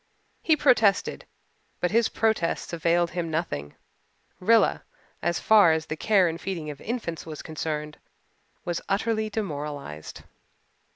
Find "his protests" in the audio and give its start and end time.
1.91-2.73